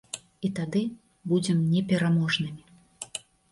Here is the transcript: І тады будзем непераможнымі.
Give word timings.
І 0.47 0.49
тады 0.59 0.81
будзем 1.35 1.61
непераможнымі. 1.73 2.61